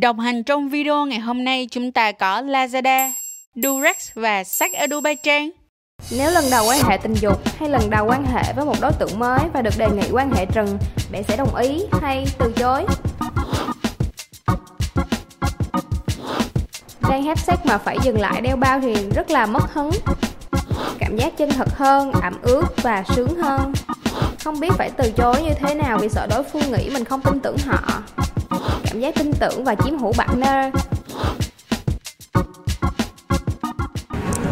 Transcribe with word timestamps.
Đồng 0.00 0.20
hành 0.20 0.42
trong 0.42 0.68
video 0.68 1.06
ngày 1.06 1.18
hôm 1.18 1.44
nay 1.44 1.68
chúng 1.70 1.92
ta 1.92 2.12
có 2.12 2.42
Lazada, 2.42 3.10
Durex 3.54 3.96
và 4.14 4.44
Sắc 4.44 4.72
Adubaytran. 4.72 5.50
Nếu 6.10 6.30
lần 6.30 6.44
đầu 6.50 6.66
quan 6.68 6.78
hệ 6.82 6.98
tình 7.02 7.14
dục 7.14 7.42
hay 7.58 7.68
lần 7.68 7.90
đầu 7.90 8.06
quan 8.06 8.26
hệ 8.26 8.52
với 8.56 8.64
một 8.64 8.74
đối 8.80 8.92
tượng 8.92 9.18
mới 9.18 9.38
và 9.52 9.62
được 9.62 9.74
đề 9.78 9.88
nghị 9.90 10.08
quan 10.12 10.32
hệ 10.34 10.46
trần, 10.46 10.78
bạn 11.12 11.22
sẽ 11.22 11.36
đồng 11.36 11.54
ý 11.54 11.82
hay 12.02 12.26
từ 12.38 12.52
chối? 12.56 12.86
Đang 17.10 17.22
hết 17.22 17.38
sex 17.38 17.58
mà 17.64 17.78
phải 17.78 17.96
dừng 18.04 18.20
lại 18.20 18.40
đeo 18.40 18.56
bao 18.56 18.80
thì 18.80 18.94
rất 19.14 19.30
là 19.30 19.46
mất 19.46 19.72
hứng. 19.72 19.90
Cảm 20.98 21.16
giác 21.16 21.36
chân 21.36 21.50
thật 21.50 21.68
hơn, 21.76 22.12
ẩm 22.12 22.38
ướt 22.42 22.82
và 22.82 23.04
sướng 23.16 23.34
hơn. 23.34 23.72
Không 24.44 24.60
biết 24.60 24.70
phải 24.78 24.90
từ 24.96 25.10
chối 25.10 25.42
như 25.42 25.54
thế 25.60 25.74
nào 25.74 25.98
vì 25.98 26.08
sợ 26.08 26.26
đối 26.30 26.42
phương 26.42 26.72
nghĩ 26.72 26.90
mình 26.90 27.04
không 27.04 27.20
tin 27.20 27.40
tưởng 27.40 27.56
họ. 27.66 28.02
Cảm 28.90 29.00
giác 29.00 29.14
tin 29.14 29.32
tưởng 29.40 29.64
và 29.64 29.74
chiếm 29.84 29.98
hữu 29.98 30.12
partner. 30.12 30.74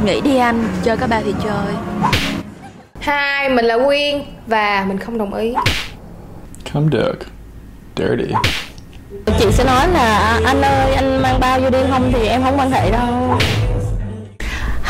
Nghĩ 0.04 0.20
đi 0.20 0.36
anh, 0.36 0.68
chơi 0.84 0.96
có 0.96 1.06
ba 1.06 1.20
thì 1.24 1.34
chơi 1.44 1.74
Hai, 3.00 3.48
mình 3.48 3.64
là 3.64 3.78
Quyên 3.86 4.22
và 4.46 4.84
mình 4.88 4.98
không 4.98 5.18
đồng 5.18 5.34
ý. 5.34 5.54
Come 6.74 6.86
Dirk. 6.92 7.26
Dirty. 7.96 8.34
Chị 9.38 9.46
sẽ 9.52 9.64
nói 9.64 9.88
là 9.88 10.18
"À, 10.18 10.40
anh 10.44 10.62
ơi 10.62 10.94
anh 10.94 11.22
mang 11.22 11.40
bao 11.40 11.60
vô 11.60 11.70
đi 11.70 11.78
không 11.90 12.12
thì 12.14 12.26
em 12.26 12.42
không 12.42 12.58
quan 12.58 12.70
hệ 12.70 12.90
đâu 12.90 13.38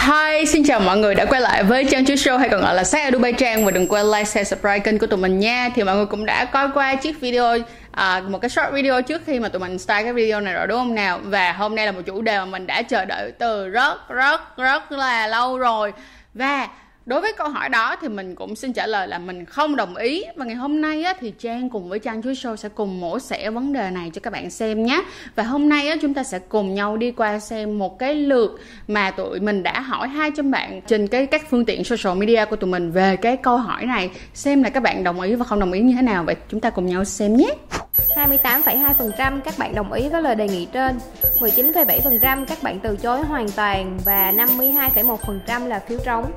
Hi, 0.06 0.46
xin 0.46 0.64
chào 0.64 0.80
mọi 0.80 0.96
người 0.96 1.14
đã 1.14 1.24
quay 1.24 1.40
lại 1.40 1.62
với 1.64 1.84
Trang 1.84 2.04
Chú 2.04 2.14
Show 2.14 2.38
hay 2.38 2.48
còn 2.48 2.60
gọi 2.60 2.74
là 2.74 2.84
Sắc 2.84 3.12
Dubai 3.12 3.32
Trang 3.32 3.64
và 3.64 3.70
đừng 3.70 3.88
quên 3.88 4.06
like, 4.06 4.24
share, 4.24 4.44
subscribe 4.44 4.78
kênh 4.78 4.98
của 4.98 5.06
tụi 5.06 5.18
mình 5.18 5.38
nha. 5.40 5.70
Thì 5.74 5.82
mọi 5.82 5.96
người 5.96 6.06
cũng 6.06 6.26
đã 6.26 6.44
coi 6.44 6.68
qua 6.74 6.94
chiếc 6.94 7.20
video 7.20 7.56
à, 7.96 8.22
một 8.28 8.38
cái 8.38 8.48
short 8.48 8.72
video 8.72 9.02
trước 9.02 9.22
khi 9.26 9.40
mà 9.40 9.48
tụi 9.48 9.60
mình 9.60 9.78
start 9.78 10.04
cái 10.04 10.12
video 10.12 10.40
này 10.40 10.54
rồi 10.54 10.66
đúng 10.66 10.78
không 10.78 10.94
nào? 10.94 11.20
Và 11.24 11.52
hôm 11.52 11.74
nay 11.74 11.86
là 11.86 11.92
một 11.92 12.02
chủ 12.06 12.22
đề 12.22 12.38
mà 12.38 12.44
mình 12.44 12.66
đã 12.66 12.82
chờ 12.82 13.04
đợi 13.04 13.32
từ 13.38 13.68
rất 13.68 14.08
rất 14.08 14.56
rất 14.56 14.92
là 14.92 15.26
lâu 15.26 15.58
rồi. 15.58 15.92
Và 16.34 16.68
Đối 17.06 17.20
với 17.20 17.32
câu 17.32 17.48
hỏi 17.48 17.68
đó 17.68 17.96
thì 18.00 18.08
mình 18.08 18.34
cũng 18.34 18.56
xin 18.56 18.72
trả 18.72 18.86
lời 18.86 19.08
là 19.08 19.18
mình 19.18 19.44
không 19.44 19.76
đồng 19.76 19.96
ý. 19.96 20.24
Và 20.36 20.44
ngày 20.44 20.56
hôm 20.56 20.80
nay 20.80 21.02
á, 21.02 21.14
thì 21.20 21.32
Trang 21.38 21.70
cùng 21.70 21.88
với 21.88 21.98
Trang 21.98 22.22
Chuối 22.22 22.34
Show 22.34 22.56
sẽ 22.56 22.68
cùng 22.68 23.00
mổ 23.00 23.18
xẻ 23.18 23.50
vấn 23.50 23.72
đề 23.72 23.90
này 23.90 24.10
cho 24.14 24.20
các 24.20 24.32
bạn 24.32 24.50
xem 24.50 24.84
nhé. 24.84 25.02
Và 25.36 25.42
hôm 25.42 25.68
nay 25.68 25.88
á, 25.88 25.96
chúng 26.02 26.14
ta 26.14 26.22
sẽ 26.22 26.38
cùng 26.38 26.74
nhau 26.74 26.96
đi 26.96 27.10
qua 27.10 27.38
xem 27.38 27.78
một 27.78 27.98
cái 27.98 28.14
lượt 28.14 28.60
mà 28.88 29.10
tụi 29.10 29.40
mình 29.40 29.62
đã 29.62 29.80
hỏi 29.80 30.08
200 30.08 30.50
bạn 30.50 30.80
trên 30.86 31.08
cái 31.08 31.26
các 31.26 31.50
phương 31.50 31.64
tiện 31.64 31.84
social 31.84 32.18
media 32.18 32.44
của 32.44 32.56
tụi 32.56 32.70
mình 32.70 32.90
về 32.90 33.16
cái 33.16 33.36
câu 33.36 33.56
hỏi 33.56 33.86
này. 33.86 34.10
Xem 34.34 34.62
là 34.62 34.70
các 34.70 34.82
bạn 34.82 35.04
đồng 35.04 35.20
ý 35.20 35.34
và 35.34 35.44
không 35.44 35.60
đồng 35.60 35.72
ý 35.72 35.80
như 35.80 35.94
thế 35.96 36.02
nào. 36.02 36.24
Vậy 36.24 36.36
chúng 36.48 36.60
ta 36.60 36.70
cùng 36.70 36.86
nhau 36.86 37.04
xem 37.04 37.36
nhé. 37.36 37.54
28,2% 38.16 39.40
các 39.40 39.54
bạn 39.58 39.74
đồng 39.74 39.92
ý 39.92 40.08
với 40.08 40.22
lời 40.22 40.34
đề 40.34 40.48
nghị 40.48 40.66
trên, 40.72 40.98
19,7% 41.40 42.44
các 42.44 42.58
bạn 42.62 42.80
từ 42.82 42.96
chối 42.96 43.24
hoàn 43.24 43.48
toàn 43.48 43.98
và 44.04 44.32
52,1% 44.32 45.66
là 45.66 45.80
phiếu 45.88 45.98
trống. 46.04 46.32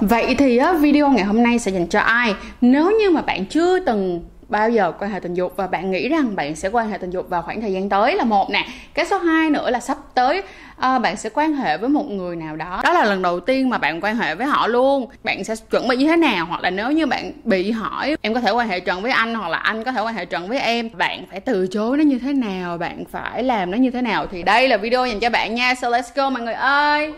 Vậy 0.00 0.34
thì 0.38 0.56
á, 0.56 0.72
video 0.72 1.10
ngày 1.10 1.24
hôm 1.24 1.42
nay 1.42 1.58
sẽ 1.58 1.70
dành 1.70 1.86
cho 1.86 2.00
ai? 2.00 2.34
Nếu 2.60 2.90
như 2.90 3.10
mà 3.10 3.22
bạn 3.22 3.46
chưa 3.46 3.78
từng 3.78 4.20
bao 4.48 4.70
giờ 4.70 4.92
quan 4.98 5.10
hệ 5.10 5.20
tình 5.20 5.34
dục 5.34 5.52
và 5.56 5.66
bạn 5.66 5.90
nghĩ 5.90 6.08
rằng 6.08 6.36
bạn 6.36 6.56
sẽ 6.56 6.68
quan 6.68 6.90
hệ 6.90 6.98
tình 6.98 7.10
dục 7.10 7.28
vào 7.28 7.42
khoảng 7.42 7.60
thời 7.60 7.72
gian 7.72 7.88
tới 7.88 8.16
là 8.16 8.24
một 8.24 8.50
nè. 8.50 8.66
Cái 8.94 9.06
số 9.06 9.18
2 9.18 9.50
nữa 9.50 9.70
là 9.70 9.80
sắp 9.80 9.98
tới 10.14 10.42
à, 10.76 10.98
bạn 10.98 11.16
sẽ 11.16 11.30
quan 11.34 11.52
hệ 11.52 11.78
với 11.78 11.88
một 11.88 12.10
người 12.10 12.36
nào 12.36 12.56
đó. 12.56 12.80
Đó 12.84 12.92
là 12.92 13.04
lần 13.04 13.22
đầu 13.22 13.40
tiên 13.40 13.70
mà 13.70 13.78
bạn 13.78 14.00
quan 14.00 14.16
hệ 14.16 14.34
với 14.34 14.46
họ 14.46 14.66
luôn. 14.66 15.08
Bạn 15.24 15.44
sẽ 15.44 15.54
chuẩn 15.70 15.88
bị 15.88 15.96
như 15.96 16.06
thế 16.06 16.16
nào? 16.16 16.46
Hoặc 16.46 16.62
là 16.62 16.70
nếu 16.70 16.92
như 16.92 17.06
bạn 17.06 17.32
bị 17.44 17.70
hỏi 17.70 18.16
em 18.22 18.34
có 18.34 18.40
thể 18.40 18.50
quan 18.50 18.68
hệ 18.68 18.80
trần 18.80 19.02
với 19.02 19.10
anh? 19.10 19.34
Hoặc 19.34 19.48
là 19.48 19.58
anh 19.58 19.84
có 19.84 19.92
thể 19.92 20.00
quan 20.00 20.14
hệ 20.14 20.24
trần 20.24 20.48
với 20.48 20.58
em? 20.58 20.90
Bạn 20.92 21.24
phải 21.30 21.40
từ 21.40 21.66
chối 21.66 21.96
nó 21.96 22.04
như 22.04 22.18
thế 22.18 22.32
nào? 22.32 22.78
Bạn 22.78 23.04
phải 23.10 23.42
làm 23.42 23.70
nó 23.70 23.76
như 23.76 23.90
thế 23.90 24.02
nào? 24.02 24.26
Thì 24.26 24.42
đây 24.42 24.68
là 24.68 24.76
video 24.76 25.06
dành 25.06 25.20
cho 25.20 25.30
bạn 25.30 25.54
nha. 25.54 25.74
So 25.74 25.88
let's 25.88 26.10
go 26.14 26.30
mọi 26.30 26.42
người 26.42 26.54
ơi! 26.54 27.14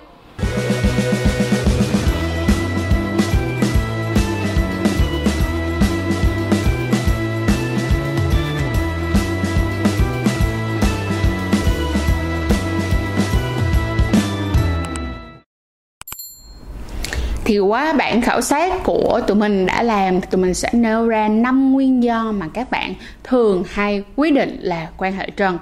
Thì 17.50 17.58
quá 17.58 17.92
bản 17.92 18.22
khảo 18.22 18.40
sát 18.40 18.72
của 18.84 19.20
tụi 19.26 19.36
mình 19.36 19.66
đã 19.66 19.82
làm 19.82 20.20
thì 20.20 20.26
tụi 20.30 20.40
mình 20.40 20.54
sẽ 20.54 20.68
nêu 20.72 21.08
ra 21.08 21.28
5 21.28 21.72
nguyên 21.72 22.02
do 22.02 22.32
mà 22.32 22.48
các 22.54 22.70
bạn 22.70 22.94
thường 23.24 23.64
hay 23.70 24.04
quyết 24.16 24.34
định 24.34 24.58
là 24.60 24.88
quan 24.96 25.12
hệ 25.12 25.30
trần. 25.30 25.58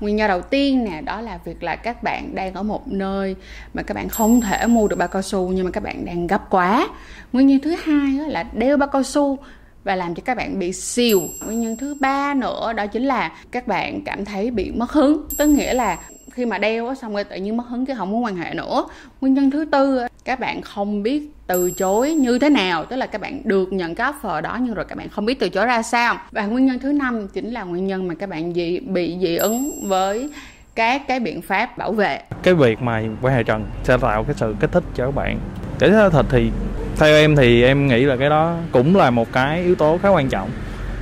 Nguyên 0.00 0.18
do 0.18 0.28
đầu 0.28 0.42
tiên 0.42 0.84
nè, 0.84 1.00
đó 1.00 1.20
là 1.20 1.38
việc 1.44 1.62
là 1.62 1.76
các 1.76 2.02
bạn 2.02 2.34
đang 2.34 2.54
ở 2.54 2.62
một 2.62 2.88
nơi 2.88 3.36
mà 3.74 3.82
các 3.82 3.94
bạn 3.94 4.08
không 4.08 4.40
thể 4.40 4.66
mua 4.66 4.88
được 4.88 4.96
bao 4.96 5.08
cao 5.08 5.22
su 5.22 5.48
nhưng 5.48 5.64
mà 5.64 5.70
các 5.70 5.82
bạn 5.82 6.04
đang 6.04 6.26
gấp 6.26 6.50
quá. 6.50 6.88
Nguyên 7.32 7.46
nhân 7.46 7.60
thứ 7.60 7.76
hai 7.84 8.30
là 8.30 8.42
đeo 8.42 8.76
bao 8.76 8.88
cao 8.88 9.02
su 9.02 9.38
và 9.84 9.96
làm 9.96 10.14
cho 10.14 10.22
các 10.24 10.36
bạn 10.36 10.58
bị 10.58 10.72
xìu. 10.72 11.22
Nguyên 11.46 11.60
nhân 11.60 11.76
thứ 11.76 11.96
ba 12.00 12.34
nữa 12.34 12.72
đó 12.72 12.86
chính 12.86 13.02
là 13.02 13.32
các 13.50 13.66
bạn 13.66 14.02
cảm 14.04 14.24
thấy 14.24 14.50
bị 14.50 14.70
mất 14.70 14.92
hứng, 14.92 15.24
tức 15.38 15.46
nghĩa 15.46 15.74
là 15.74 15.98
khi 16.32 16.46
mà 16.46 16.58
đeo 16.58 16.88
á 16.88 16.94
xong 16.94 17.12
rồi 17.12 17.24
tự 17.24 17.36
nhiên 17.36 17.56
mất 17.56 17.64
hứng 17.68 17.86
cái 17.86 17.96
không 17.96 18.10
muốn 18.10 18.24
quan 18.24 18.36
hệ 18.36 18.54
nữa. 18.54 18.84
Nguyên 19.20 19.34
nhân 19.34 19.50
thứ 19.50 19.64
tư 19.72 20.00
các 20.24 20.40
bạn 20.40 20.62
không 20.62 21.02
biết 21.02 21.22
từ 21.46 21.70
chối 21.70 22.14
như 22.14 22.38
thế 22.38 22.50
nào 22.50 22.84
tức 22.84 22.96
là 22.96 23.06
các 23.06 23.20
bạn 23.20 23.40
được 23.44 23.72
nhận 23.72 23.94
cái 23.94 24.12
offer 24.12 24.40
đó 24.40 24.58
nhưng 24.60 24.74
rồi 24.74 24.84
các 24.84 24.98
bạn 24.98 25.08
không 25.08 25.24
biết 25.24 25.40
từ 25.40 25.48
chối 25.48 25.66
ra 25.66 25.82
sao. 25.82 26.16
Và 26.30 26.46
nguyên 26.46 26.66
nhân 26.66 26.78
thứ 26.78 26.92
năm 26.92 27.28
chính 27.28 27.50
là 27.50 27.62
nguyên 27.62 27.86
nhân 27.86 28.08
mà 28.08 28.14
các 28.14 28.28
bạn 28.28 28.54
dị 28.54 28.80
bị 28.80 29.16
dị 29.20 29.36
ứng 29.36 29.88
với 29.88 30.30
các 30.74 31.02
cái 31.08 31.20
biện 31.20 31.42
pháp 31.42 31.78
bảo 31.78 31.92
vệ. 31.92 32.20
Cái 32.42 32.54
việc 32.54 32.82
mà 32.82 33.02
quan 33.22 33.34
hệ 33.34 33.42
trần 33.42 33.64
sẽ 33.84 33.96
tạo 33.98 34.24
cái 34.24 34.34
sự 34.38 34.54
kích 34.60 34.72
thích 34.72 34.84
cho 34.94 35.06
các 35.06 35.14
bạn. 35.14 35.38
Để 35.80 35.90
thịt 36.12 36.26
thì 36.30 36.50
theo 36.96 37.14
em 37.14 37.36
thì 37.36 37.62
em 37.62 37.86
nghĩ 37.86 38.04
là 38.04 38.16
cái 38.16 38.30
đó 38.30 38.56
cũng 38.72 38.96
là 38.96 39.10
một 39.10 39.32
cái 39.32 39.62
yếu 39.62 39.74
tố 39.74 39.98
khá 40.02 40.08
quan 40.08 40.28
trọng. 40.28 40.50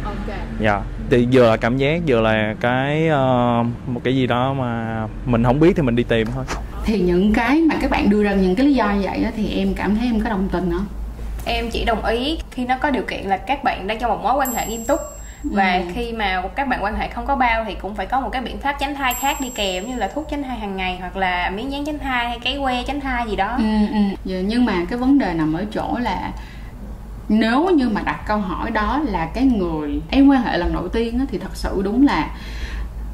Ok. 0.04 0.36
Dạ 0.60 0.82
thì 1.10 1.28
vừa 1.32 1.50
là 1.50 1.56
cảm 1.56 1.76
giác 1.78 2.00
vừa 2.06 2.20
là 2.20 2.54
cái 2.60 3.08
ờ, 3.08 3.64
một 3.86 4.00
cái 4.04 4.16
gì 4.16 4.26
đó 4.26 4.52
mà 4.52 5.02
mình 5.26 5.44
không 5.44 5.60
biết 5.60 5.76
thì 5.76 5.82
mình 5.82 5.96
đi 5.96 6.02
tìm 6.02 6.26
thôi 6.34 6.44
thì 6.84 7.00
những 7.00 7.32
cái 7.32 7.60
mà 7.60 7.74
các 7.80 7.90
bạn 7.90 8.10
đưa 8.10 8.22
ra 8.22 8.32
những 8.34 8.54
cái 8.56 8.66
lý 8.66 8.74
do 8.74 8.92
như 8.92 9.00
vậy 9.02 9.22
á, 9.24 9.30
thì 9.36 9.54
em 9.58 9.74
cảm 9.74 9.96
thấy 9.96 10.06
em 10.06 10.20
có 10.20 10.30
đồng 10.30 10.48
tình 10.52 10.70
không 10.72 10.86
Em 11.44 11.70
chỉ 11.70 11.84
đồng 11.84 12.04
ý 12.04 12.38
khi 12.50 12.66
nó 12.66 12.76
có 12.80 12.90
điều 12.90 13.02
kiện 13.02 13.24
là 13.26 13.36
các 13.36 13.64
bạn 13.64 13.86
đang 13.86 13.98
trong 13.98 14.10
một 14.10 14.20
mối 14.22 14.34
quan 14.36 14.54
hệ 14.54 14.66
nghiêm 14.66 14.84
túc 14.84 15.00
và 15.44 15.72
Ừ. 15.72 15.80
khi 15.94 16.12
mà 16.12 16.42
các 16.56 16.68
bạn 16.68 16.84
quan 16.84 16.94
hệ 16.96 17.08
không 17.08 17.26
có 17.26 17.36
bao 17.36 17.64
thì 17.64 17.74
cũng 17.74 17.94
phải 17.94 18.06
có 18.06 18.20
một 18.20 18.28
cái 18.32 18.42
biện 18.42 18.58
pháp 18.58 18.76
tránh 18.80 18.94
thai 18.94 19.14
khác 19.14 19.40
đi 19.40 19.50
kèm 19.54 19.86
như 19.86 19.96
là 19.96 20.08
thuốc 20.08 20.26
tránh 20.30 20.42
thai 20.42 20.58
hàng 20.58 20.76
ngày 20.76 20.96
hoặc 21.00 21.16
là 21.16 21.50
miếng 21.56 21.72
dán 21.72 21.84
tránh 21.84 21.98
thai 21.98 22.28
hay 22.28 22.38
cái 22.44 22.58
que 22.62 22.82
tránh 22.86 23.00
thai 23.00 23.24
gì 23.30 23.36
đó 23.36 23.54
ừ, 23.58 23.64
ừ. 23.92 23.98
Dạ, 24.24 24.36
nhưng 24.46 24.64
mà 24.64 24.72
cái 24.90 24.98
vấn 24.98 25.18
đề 25.18 25.34
nằm 25.34 25.52
ở 25.52 25.64
chỗ 25.74 25.98
là 26.02 26.30
nếu 27.32 27.70
như 27.70 27.88
mà 27.88 28.00
đặt 28.04 28.20
câu 28.26 28.38
hỏi 28.38 28.70
đó 28.70 29.00
là 29.04 29.26
cái 29.34 29.44
người 29.44 30.00
em 30.10 30.28
quan 30.28 30.42
hệ 30.42 30.58
lần 30.58 30.72
đầu 30.72 30.88
tiên 30.88 31.18
á, 31.18 31.24
thì 31.30 31.38
thật 31.38 31.50
sự 31.54 31.82
đúng 31.84 32.06
là 32.06 32.30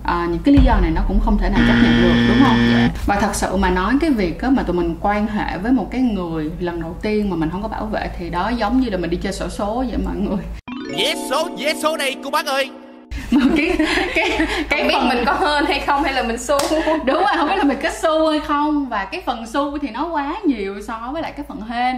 à, 0.05 0.27
những 0.31 0.43
cái 0.45 0.55
lý 0.55 0.61
do 0.65 0.77
này 0.83 0.91
nó 0.91 1.03
cũng 1.09 1.21
không 1.21 1.39
thể 1.39 1.49
nào 1.49 1.61
chấp 1.69 1.75
nhận 1.83 2.03
được 2.03 2.27
đúng 2.29 2.47
không? 2.47 2.89
Và 3.07 3.21
thật 3.21 3.35
sự 3.35 3.57
mà 3.57 3.71
nói 3.71 3.95
cái 4.01 4.11
việc 4.11 4.43
á, 4.43 4.51
mà 4.51 4.63
tụi 4.63 4.77
mình 4.77 4.97
quan 5.01 5.27
hệ 5.27 5.59
với 5.59 5.73
một 5.73 5.89
cái 5.91 6.01
người 6.01 6.51
lần 6.61 6.83
đầu 6.83 6.97
tiên 7.03 7.31
mà 7.31 7.37
mình 7.37 7.51
không 7.51 7.63
có 7.63 7.69
bảo 7.69 7.87
vệ 7.87 8.11
thì 8.19 8.31
đó 8.31 8.49
giống 8.49 8.81
như 8.81 8.91
là 8.91 8.97
mình 8.97 9.11
đi 9.11 9.17
chơi 9.17 9.33
sổ 9.33 9.49
số 9.49 9.85
vậy 9.89 9.99
mọi 10.05 10.17
người. 10.17 10.45
Vé 10.99 11.15
số 11.31 11.49
vé 11.59 11.75
số 11.75 11.97
đây 11.97 12.17
cô 12.25 12.31
bác 12.31 12.47
ơi. 12.47 12.71
Mà 13.31 13.43
cái 13.57 13.77
cái 14.15 14.39
cái 14.69 14.81
không 14.81 14.89
biết 14.89 14.95
phần 14.95 15.09
mình 15.09 15.25
có 15.27 15.33
hên 15.33 15.67
hay 15.67 15.81
không 15.81 16.03
hay 16.03 16.13
là 16.13 16.23
mình 16.23 16.39
xu 16.39 16.59
đúng 17.05 17.17
rồi 17.17 17.37
không 17.37 17.49
biết 17.49 17.57
là 17.57 17.65
mình 17.65 17.79
có 17.83 17.91
xu 18.03 18.31
hay 18.31 18.41
không. 18.41 18.89
Và 18.89 19.05
cái 19.05 19.23
phần 19.27 19.47
xu 19.47 19.79
thì 19.79 19.89
nó 19.89 20.09
quá 20.09 20.37
nhiều 20.45 20.75
so 20.87 21.11
với 21.13 21.23
lại 21.23 21.33
cái 21.33 21.47
phần 21.49 21.61
hên 21.61 21.97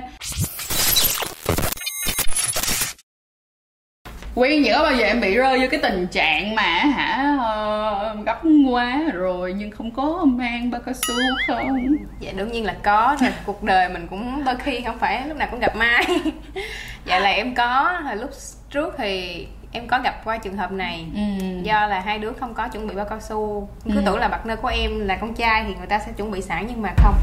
Quyên 4.38 4.62
những 4.62 4.74
có 4.76 4.82
bao 4.82 4.94
giờ 4.94 5.06
em 5.06 5.20
bị 5.20 5.34
rơi 5.34 5.58
vô 5.60 5.66
cái 5.70 5.80
tình 5.82 6.06
trạng 6.06 6.54
mà 6.54 6.62
hả 6.62 7.36
ờ, 7.40 8.16
gấp 8.26 8.38
quá 8.70 9.00
rồi 9.14 9.52
nhưng 9.56 9.70
không 9.70 9.90
có 9.90 10.24
mang 10.24 10.70
bao 10.70 10.80
cao 10.86 10.94
su 10.94 11.14
không? 11.46 11.96
dạ 12.20 12.32
đương 12.36 12.52
nhiên 12.52 12.64
là 12.64 12.74
có 12.82 13.16
rồi. 13.20 13.30
Cuộc 13.46 13.62
đời 13.62 13.88
mình 13.88 14.06
cũng 14.10 14.44
đôi 14.44 14.54
khi 14.64 14.80
không 14.80 14.98
phải 14.98 15.22
lúc 15.28 15.36
nào 15.36 15.48
cũng 15.50 15.60
gặp 15.60 15.76
may 15.76 16.06
dạ 17.04 17.18
là 17.18 17.30
em 17.30 17.54
có 17.54 18.00
hồi 18.04 18.16
lúc 18.16 18.30
trước 18.70 18.94
thì 18.98 19.46
em 19.72 19.86
có 19.86 20.00
gặp 20.04 20.24
qua 20.24 20.36
trường 20.36 20.56
hợp 20.56 20.72
này. 20.72 21.04
Ừ. 21.14 21.20
do 21.62 21.86
là 21.86 22.00
hai 22.00 22.18
đứa 22.18 22.32
không 22.40 22.54
có 22.54 22.68
chuẩn 22.68 22.86
bị 22.86 22.94
bao 22.94 23.06
cao 23.10 23.20
su. 23.20 23.68
Cứ 23.84 23.90
Ừ. 23.96 24.02
tưởng 24.06 24.18
là 24.18 24.28
partner 24.28 24.58
của 24.62 24.68
em 24.68 25.06
là 25.06 25.16
con 25.16 25.34
trai 25.34 25.64
thì 25.68 25.74
người 25.78 25.86
ta 25.86 25.98
sẽ 25.98 26.12
chuẩn 26.16 26.30
bị 26.30 26.42
sẵn 26.42 26.66
nhưng 26.68 26.82
mà 26.82 26.90
không. 26.96 27.14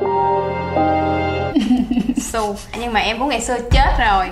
Su 2.16 2.56
nhưng 2.80 2.92
mà 2.92 3.00
em 3.00 3.18
cũng 3.18 3.28
ngày 3.28 3.40
xưa 3.40 3.58
chết 3.70 3.92
rồi 4.08 4.26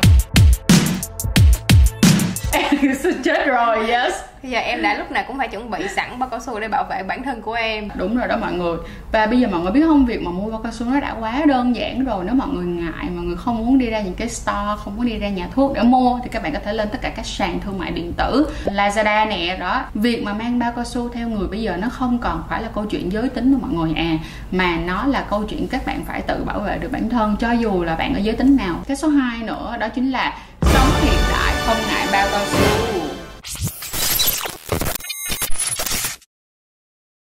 Em 2.83 2.95
chết 3.25 3.47
rồi, 3.47 3.91
yes. 3.91 4.13
Bây 4.43 4.51
giờ 4.51 4.59
em 4.59 4.83
đã 4.83 4.99
lúc 4.99 5.11
nào 5.11 5.25
cũng 5.27 5.39
phải 5.39 5.49
chuẩn 5.49 5.71
bị 5.71 5.89
sẵn 5.97 6.19
bao 6.19 6.29
cao 6.29 6.41
su 6.41 6.61
để 6.61 6.69
bảo 6.69 6.85
vệ 6.91 7.03
bản 7.03 7.23
thân 7.23 7.43
của 7.43 7.53
em. 7.53 7.89
Đúng 7.95 8.17
rồi 8.17 8.29
đó 8.29 8.37
mọi 8.41 8.53
người. 8.53 8.77
Và 9.13 9.27
bây 9.27 9.41
giờ 9.41 9.49
mọi 9.51 9.61
người 9.61 9.73
biết 9.73 9.83
không 9.87 10.07
việc 10.07 10.23
mà 10.23 10.31
mua 10.31 10.51
bao 10.51 10.61
cao 10.63 10.73
su 10.73 10.87
nó 10.87 11.01
đã 11.01 11.15
quá 11.21 11.43
đơn 11.47 11.77
giản 11.77 12.05
rồi. 12.05 12.25
Nếu 12.25 12.35
mọi 12.35 12.49
người 12.49 12.65
ngại 12.65 13.07
mọi 13.15 13.25
người 13.25 13.37
không 13.37 13.59
muốn 13.59 13.79
đi 13.79 13.91
ra 13.91 14.01
những 14.01 14.15
cái 14.15 14.29
store 14.29 14.75
không 14.77 14.97
muốn 14.97 15.07
đi 15.07 15.19
ra 15.19 15.29
nhà 15.29 15.49
thuốc 15.55 15.73
để 15.75 15.83
mua 15.83 16.19
thì 16.23 16.29
các 16.29 16.43
bạn 16.43 16.53
có 16.53 16.59
thể 16.65 16.73
lên 16.73 16.89
tất 16.93 16.99
cả 17.03 17.09
các 17.09 17.27
sàn 17.27 17.61
thương 17.61 17.79
mại 17.79 17.91
điện 17.91 18.13
tử 18.13 18.47
Lazada 18.65 19.29
nè 19.29 19.57
đó. 19.61 19.85
Việc 19.95 20.23
mà 20.23 20.33
mang 20.33 20.59
bao 20.59 20.73
cao 20.77 20.85
su 20.85 21.09
theo 21.09 21.29
người 21.29 21.49
bây 21.49 21.63
giờ 21.63 21.77
nó 21.77 21.89
không 21.89 22.19
còn 22.19 22.45
phải 22.49 22.63
là 22.63 22.69
câu 22.75 22.85
chuyện 22.85 23.13
giới 23.13 23.29
tính 23.29 23.51
đâu 23.51 23.61
mọi 23.63 23.73
người 23.73 23.95
à. 23.97 24.19
Mà 24.53 24.77
nó 24.87 25.07
là 25.07 25.25
câu 25.31 25.45
chuyện 25.45 25.67
các 25.71 25.87
bạn 25.87 26.05
phải 26.07 26.21
tự 26.21 26.45
bảo 26.45 26.61
vệ 26.61 26.79
được 26.79 26.93
bản 26.93 27.09
thân 27.09 27.37
cho 27.41 27.53
dù 27.53 27.83
là 27.83 27.97
bạn 27.97 28.15
ở 28.15 28.19
giới 28.19 28.35
tính 28.35 28.57
nào. 28.57 28.75
Cái 28.87 28.97
số 28.97 29.09
2 29.09 29.43
nữa 29.43 29.77
đó 29.81 29.89
chính 29.89 30.11
là 30.11 30.39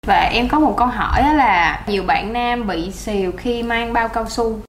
và 0.09 0.21
em 0.33 0.49
có 0.49 0.59
một 0.59 0.75
câu 0.77 0.87
hỏi 0.87 1.23
đó 1.23 1.33
là 1.33 1.81
nhiều 1.87 2.03
bạn 2.03 2.33
nam 2.33 2.67
bị 2.67 2.91
xìu 2.93 3.33
khi 3.33 3.63
mang 3.63 3.93
bao 3.93 4.09
cao 4.09 4.29
su? 4.29 4.61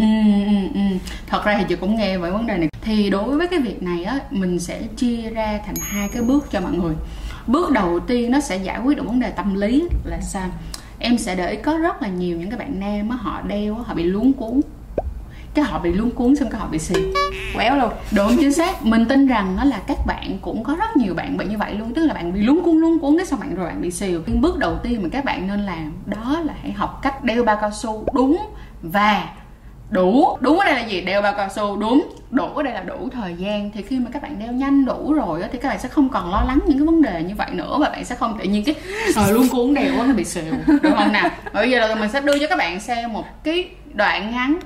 Ừ, 0.00 0.06
ừ, 0.46 0.68
ừ. 0.74 0.80
thật 1.26 1.44
ra 1.44 1.56
thì 1.58 1.64
chị 1.68 1.76
cũng 1.76 1.96
nghe 1.96 2.18
về 2.18 2.30
vấn 2.30 2.46
đề 2.46 2.56
này. 2.58 2.68
Thì 2.80 3.10
đối 3.10 3.38
với 3.38 3.48
cái 3.48 3.58
việc 3.58 3.82
này 3.82 4.04
á 4.04 4.18
mình 4.30 4.58
sẽ 4.58 4.82
chia 4.96 5.30
ra 5.30 5.60
thành 5.66 5.74
hai 5.80 6.08
cái 6.08 6.22
bước 6.22 6.46
cho 6.50 6.60
mọi 6.60 6.72
người. 6.72 6.94
Bước 7.46 7.70
đầu 7.70 8.00
tiên 8.00 8.30
nó 8.30 8.40
sẽ 8.40 8.56
giải 8.56 8.80
quyết 8.84 8.96
được 8.96 9.06
vấn 9.06 9.20
đề 9.20 9.30
tâm 9.30 9.54
lý 9.54 9.88
là 10.04 10.20
sao? 10.20 10.48
Em 10.98 11.18
sẽ 11.18 11.34
để 11.34 11.50
ý 11.50 11.56
có 11.56 11.78
rất 11.78 12.02
là 12.02 12.08
nhiều 12.08 12.38
những 12.38 12.50
cái 12.50 12.58
bạn 12.58 12.80
nam 12.80 13.08
á 13.08 13.16
họ 13.16 13.40
đeo 13.42 13.74
họ 13.74 13.94
bị 13.94 14.02
luống 14.02 14.32
cuốn 14.32 14.60
cái 15.54 15.64
họ 15.64 15.78
bị 15.78 15.92
luống 15.92 16.10
cuốn 16.10 16.36
xong 16.36 16.50
cái 16.50 16.60
họ 16.60 16.66
bị 16.66 16.78
xì. 16.78 16.94
Quéo 17.54 17.76
luôn. 17.76 17.90
Đúng 18.16 18.36
chính 18.40 18.52
xác, 18.52 18.84
mình 18.84 19.06
tin 19.06 19.26
rằng 19.26 19.56
nó 19.56 19.64
là 19.64 19.80
các 19.86 19.96
bạn 20.06 20.38
cũng 20.42 20.64
có 20.64 20.76
rất 20.78 20.96
nhiều 20.96 21.14
bạn 21.14 21.36
bị 21.36 21.44
như 21.44 21.58
vậy 21.58 21.74
luôn, 21.74 21.94
tức 21.94 22.06
là 22.06 22.14
bạn 22.14 22.34
bị 22.34 22.40
luống 22.40 22.62
cuốn 22.64 22.76
luống 22.76 22.98
cuốn 22.98 23.16
cái 23.16 23.26
xong 23.26 23.40
bạn 23.40 23.54
rồi 23.54 23.66
bạn 23.66 23.80
bị 23.80 23.90
xìu 23.90 24.22
nhưng 24.26 24.40
bước 24.40 24.58
đầu 24.58 24.78
tiên 24.82 25.02
mà 25.02 25.08
các 25.12 25.24
bạn 25.24 25.46
nên 25.46 25.60
làm 25.60 25.92
đó 26.06 26.40
là 26.44 26.54
hãy 26.62 26.72
học 26.72 26.98
cách 27.02 27.24
đeo 27.24 27.44
bao 27.44 27.58
cao 27.60 27.70
su 27.70 28.04
đúng 28.12 28.38
và 28.82 29.28
đủ. 29.90 30.36
Đúng 30.40 30.58
ở 30.58 30.64
đây 30.64 30.74
là 30.74 30.86
gì? 30.86 31.00
Đeo 31.00 31.22
bao 31.22 31.34
cao 31.36 31.48
su 31.56 31.76
đúng, 31.76 32.08
đủ 32.30 32.46
ở 32.46 32.62
đây 32.62 32.74
là 32.74 32.80
đủ 32.80 33.08
thời 33.12 33.34
gian. 33.34 33.70
Thì 33.74 33.82
khi 33.82 33.98
mà 33.98 34.10
các 34.12 34.22
bạn 34.22 34.38
đeo 34.38 34.52
nhanh 34.52 34.84
đủ 34.84 35.12
rồi 35.12 35.42
thì 35.52 35.58
các 35.58 35.68
bạn 35.68 35.78
sẽ 35.78 35.88
không 35.88 36.08
còn 36.08 36.30
lo 36.30 36.42
lắng 36.46 36.58
những 36.66 36.78
cái 36.78 36.86
vấn 36.86 37.02
đề 37.02 37.22
như 37.22 37.34
vậy 37.34 37.50
nữa 37.52 37.76
và 37.80 37.90
bạn 37.90 38.04
sẽ 38.04 38.14
không 38.14 38.38
tự 38.38 38.44
nhiên 38.44 38.64
cái 38.64 38.74
ờ, 39.16 39.22
rồi 39.22 39.32
luôn 39.32 39.48
cuốn 39.48 39.74
đeo 39.74 39.98
quá 39.98 40.06
nó 40.06 40.14
bị 40.14 40.24
xìu 40.24 40.44
được 40.80 40.92
không 40.96 41.12
nào? 41.12 41.30
Bây 41.52 41.70
giờ 41.70 41.88
là 41.88 41.94
mình 41.94 42.10
sẽ 42.12 42.20
đưa 42.20 42.38
cho 42.38 42.46
các 42.46 42.58
bạn 42.58 42.80
xem 42.80 43.12
một 43.12 43.24
cái 43.44 43.68
đoạn 43.94 44.30
ngắn 44.30 44.58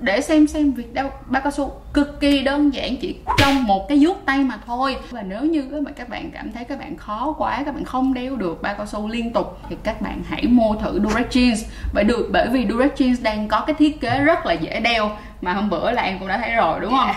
để 0.00 0.20
xem 0.20 0.46
xem 0.46 0.72
việc 0.72 0.94
đeo 0.94 1.10
bao 1.26 1.42
cao 1.42 1.50
su. 1.50 1.80
Cực 1.92 2.20
kỳ 2.20 2.42
đơn 2.42 2.74
giản 2.74 2.96
chỉ 2.96 3.16
trong 3.38 3.64
một 3.64 3.88
cái 3.88 3.98
vuốt 4.00 4.22
tay 4.26 4.38
mà 4.38 4.58
thôi. 4.66 4.96
Và 5.10 5.22
nếu 5.22 5.40
như 5.40 5.80
mà 5.84 5.90
các 5.90 6.08
bạn 6.08 6.30
cảm 6.30 6.52
thấy 6.52 6.64
các 6.64 6.78
bạn 6.78 6.96
khó 6.96 7.34
quá 7.38 7.62
các 7.64 7.74
bạn 7.74 7.84
không 7.84 8.14
đeo 8.14 8.36
được 8.36 8.62
bao 8.62 8.74
cao 8.74 8.86
su 8.86 9.08
liên 9.08 9.32
tục 9.32 9.58
thì 9.68 9.76
các 9.82 10.00
bạn 10.00 10.22
hãy 10.28 10.46
mua 10.46 10.74
thử 10.74 11.00
Durex 11.00 11.26
Jeans. 11.26 11.64
Bởi 11.94 12.04
được 12.04 12.28
bởi 12.32 12.48
vì 12.48 12.66
Durex 12.70 12.90
Jeans 12.90 13.22
đang 13.22 13.48
có 13.48 13.60
cái 13.60 13.74
thiết 13.74 14.00
kế 14.00 14.18
rất 14.18 14.46
là 14.46 14.52
dễ 14.52 14.80
đeo. 14.80 15.10
Mà 15.40 15.52
hôm 15.52 15.70
bữa 15.70 15.90
là 15.90 16.02
em 16.02 16.18
cũng 16.18 16.28
đã 16.28 16.38
thấy 16.38 16.52
rồi 16.52 16.80
đúng 16.80 16.92
không? 16.92 17.10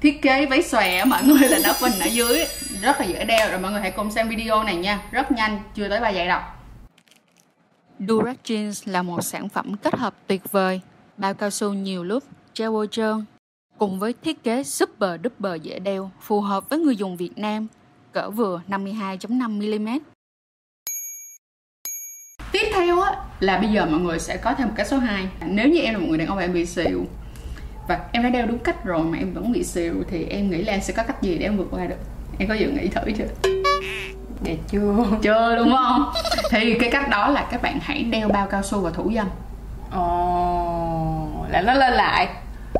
Thiết 0.00 0.22
kế 0.22 0.46
váy 0.46 0.62
xòe 0.62 1.04
mọi 1.04 1.22
người 1.24 1.48
là 1.48 1.58
nó 1.64 1.72
phình 1.72 2.00
ở 2.00 2.06
dưới 2.06 2.44
rất 2.82 3.00
là 3.00 3.06
dễ 3.06 3.24
đeo. 3.24 3.50
Rồi 3.50 3.60
mọi 3.60 3.72
người 3.72 3.80
hãy 3.80 3.90
cùng 3.90 4.10
xem 4.10 4.28
video 4.28 4.62
này 4.62 4.76
nha. 4.76 5.00
Rất 5.10 5.32
nhanh 5.32 5.58
chưa 5.74 5.88
tới 5.88 6.00
3 6.00 6.08
giây 6.08 6.28
đâu. 6.28 6.40
Durex 7.98 8.36
Jeans 8.44 8.92
là 8.92 9.02
một 9.02 9.22
sản 9.22 9.48
phẩm 9.48 9.76
kết 9.76 9.94
hợp 9.94 10.14
tuyệt 10.26 10.52
vời 10.52 10.80
bao 11.18 11.34
cao 11.34 11.50
su 11.50 11.72
nhiều 11.72 12.04
lớp 12.04 12.20
treo 12.54 12.72
bôi 12.72 12.88
trơn. 12.90 13.24
Cùng 13.78 13.98
với 13.98 14.14
thiết 14.22 14.42
kế 14.42 14.64
super 14.64 15.20
duper 15.24 15.62
dễ 15.62 15.78
đeo 15.78 16.10
phù 16.20 16.40
hợp 16.40 16.68
với 16.68 16.78
người 16.78 16.96
dùng 16.96 17.16
Việt 17.16 17.38
Nam 17.38 17.66
cỡ 18.12 18.30
vừa 18.30 18.60
52.5mm 18.68 19.98
Tiếp 22.52 22.70
theo 22.74 23.00
á 23.00 23.12
là 23.40 23.58
bây 23.58 23.70
giờ 23.70 23.86
mọi 23.86 24.00
người 24.00 24.18
sẽ 24.18 24.36
có 24.36 24.54
thêm 24.54 24.68
một 24.68 24.74
cái 24.76 24.86
số 24.86 24.98
2 24.98 25.28
Nếu 25.46 25.68
như 25.68 25.80
em 25.80 25.94
là 25.94 26.00
một 26.00 26.06
người 26.08 26.18
đàn 26.18 26.28
ông 26.28 26.36
và 26.36 26.42
em 26.42 26.52
bị 26.52 26.66
xìu 26.66 27.04
Và 27.88 28.00
em 28.12 28.22
đã 28.22 28.28
đeo 28.28 28.46
đúng 28.46 28.58
cách 28.58 28.84
rồi 28.84 29.04
mà 29.04 29.18
em 29.18 29.34
vẫn 29.34 29.52
bị 29.52 29.64
xìu 29.64 29.94
Thì 30.10 30.24
em 30.24 30.50
nghĩ 30.50 30.62
là 30.62 30.72
em 30.72 30.80
sẽ 30.80 30.94
có 30.94 31.02
cách 31.02 31.22
gì 31.22 31.38
để 31.38 31.46
em 31.46 31.56
vượt 31.56 31.68
qua 31.70 31.86
được? 31.86 31.98
Em 32.38 32.48
có 32.48 32.54
dự 32.54 32.70
nghĩ 32.70 32.88
thử 32.88 33.00
chưa? 33.18 33.50
dạ 34.42 34.52
chưa? 34.68 35.06
Chưa 35.22 35.56
đúng 35.56 35.76
không? 35.76 36.12
Thì 36.50 36.74
cái 36.80 36.90
cách 36.90 37.08
đó 37.10 37.28
là 37.28 37.48
các 37.50 37.62
bạn 37.62 37.78
hãy 37.82 38.02
đeo 38.02 38.28
bao 38.28 38.46
cao 38.46 38.62
su 38.62 38.80
và 38.80 38.90
thủ 38.90 39.12
dâm. 39.14 39.26
Ồ 39.92 40.37
là 41.50 41.62
nó 41.62 41.74
lên 41.74 41.92
lại. 41.92 42.28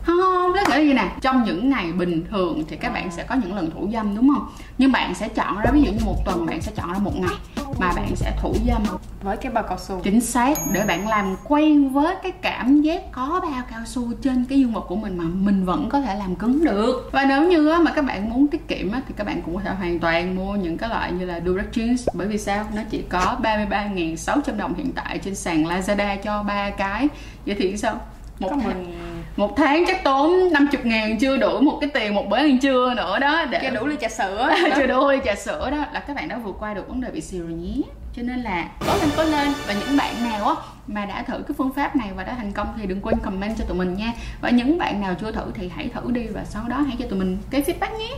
Không 0.03 0.53
tức 0.55 0.69
là 0.69 0.77
gì 0.77 0.93
nè. 0.93 1.09
Trong 1.21 1.45
những 1.45 1.71
ngày 1.71 1.93
bình 1.93 2.25
thường 2.31 2.65
thì 2.69 2.77
các 2.77 2.93
bạn 2.93 3.11
sẽ 3.11 3.23
có 3.23 3.35
những 3.35 3.55
lần 3.55 3.71
thủ 3.71 3.89
dâm 3.93 4.17
đúng 4.17 4.29
không? 4.35 4.49
Nhưng 4.79 4.93
bạn 4.93 5.15
sẽ 5.15 5.29
chọn 5.29 5.59
ra 5.59 5.71
ví 5.73 5.83
dụ 5.83 5.93
như 5.93 5.99
một 6.05 6.17
tuần 6.25 6.47
bạn 6.47 6.63
sẽ 6.63 6.73
chọn 6.77 6.93
ra 6.93 6.99
một 6.99 7.13
ngày 7.17 7.37
mà 7.79 7.93
bạn 7.97 8.17
sẽ 8.17 8.33
thủ 8.41 8.55
dâm. 8.67 8.83
Với 9.23 9.37
cái 9.37 9.53
bao 9.53 9.65
cao 9.69 9.79
su. 9.79 10.01
Chính 10.05 10.21
xác 10.21 10.59
để 10.73 10.85
bạn 10.85 11.09
làm 11.09 11.37
quen 11.45 11.89
với 11.89 12.17
cái 12.23 12.33
cảm 12.33 12.83
giác 12.83 13.03
có 13.13 13.41
bao 13.43 13.63
cao 13.71 13.81
su 13.87 14.13
trên 14.23 14.45
cái 14.49 14.59
dương 14.59 14.73
vật 14.73 14.85
của 14.89 14.97
mình 14.97 15.19
mà 15.19 15.25
mình 15.25 15.65
vẫn 15.65 15.89
có 15.89 16.01
thể 16.01 16.15
làm 16.15 16.35
cứng 16.35 16.65
được. 16.65 17.11
Và 17.13 17.25
nếu 17.25 17.49
như 17.49 17.79
mà 17.85 17.93
các 17.93 18.05
bạn 18.05 18.31
muốn 18.31 18.49
tiết 18.49 18.69
kiệm 18.69 18.91
thì 18.93 19.15
các 19.17 19.27
bạn 19.27 19.43
cũng 19.43 19.55
có 19.55 19.61
thể 19.65 19.71
hoàn 19.71 19.99
toàn 19.99 20.37
mua 20.37 20.57
những 20.57 20.79
cái 20.79 20.89
loại 20.89 21.13
như 21.13 21.25
là 21.25 21.41
Durex 21.47 21.67
Jeans. 21.73 22.07
Bởi 22.15 22.27
vì 22.27 22.39
sao? 22.39 22.65
Nó 22.75 22.83
chỉ 22.91 23.03
có 23.09 23.37
33.600 23.43 24.57
đồng 24.57 24.75
hiện 24.75 24.93
tại 24.93 25.19
trên 25.19 25.35
sàn 25.35 25.65
Lazada 25.65 26.17
cho 26.17 26.43
ba 26.43 26.71
cái. 26.71 27.09
Vậy 27.47 27.57
thì 27.59 27.77
sao 27.77 28.01
một 28.41 28.49
tháng, 28.51 28.65
mình 28.65 28.95
một 29.37 29.57
tháng 29.57 29.85
chắc 29.87 30.05
tốn 30.05 30.53
50 30.53 30.81
ngàn 30.85 31.19
chưa 31.19 31.37
đủ 31.37 31.61
một 31.61 31.79
cái 31.81 31.91
tiền 31.95 32.15
một 32.15 32.29
bữa 32.29 32.37
ăn 32.37 32.59
trưa 32.59 32.95
nữa 32.95 33.19
đó 33.19 33.45
để 33.51 33.59
chưa 33.63 33.71
đủ 33.71 33.87
ly 33.87 33.97
trà 34.01 34.09
sữa. 34.09 34.51
Chưa 34.77 34.87
đủ 34.87 35.11
ly 35.11 35.19
trà 35.25 35.35
sữa 35.35 35.71
đó. 35.71 35.77
Là 35.93 36.01
các 36.01 36.17
bạn 36.17 36.29
đã 36.29 36.39
vượt 36.39 36.57
qua 36.59 36.75
được 36.75 36.89
vấn 36.89 37.01
đề 37.01 37.11
bị 37.11 37.21
xìu 37.21 37.43
rồi 37.43 37.53
nhé. 37.53 37.83
Cho 38.17 38.23
nên 38.23 38.43
là 38.43 38.69
cố 38.81 38.93
lên 39.01 39.11
cố 39.17 39.25
lên. 39.25 39.49
Và 39.67 39.75
những 39.75 39.97
bạn 39.97 40.15
nào 40.25 40.49
á 40.49 40.55
mà 40.87 41.05
đã 41.05 41.23
thử 41.23 41.39
cái 41.49 41.55
phương 41.59 41.73
pháp 41.73 41.97
này 41.97 42.09
và 42.17 42.25
đã 42.25 42.35
thành 42.35 42.53
công 42.53 42.75
thì 42.81 42.87
đừng 42.87 43.01
quên 43.01 43.19
comment 43.19 43.59
cho 43.59 43.65
tụi 43.65 43.79
mình 43.79 43.95
nha. 43.95 44.13
Và 44.41 44.51
những 44.51 44.79
bạn 44.79 45.01
nào 45.01 45.15
chưa 45.21 45.33
thử 45.33 45.53
thì 45.55 45.71
hãy 45.77 45.89
thử 45.95 46.11
đi 46.11 46.27
và 46.27 46.45
sau 46.45 46.63
đó 46.69 46.77
hãy 46.77 46.97
cho 46.99 47.07
tụi 47.11 47.19
mình 47.19 47.39
cái 47.51 47.63
feedback 47.63 47.99
nhé. 47.99 48.11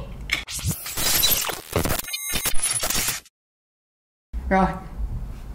Rồi 4.50 4.67